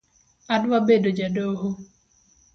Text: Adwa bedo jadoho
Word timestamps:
Adwa 0.55 0.77
bedo 0.87 1.09
jadoho 1.17 1.69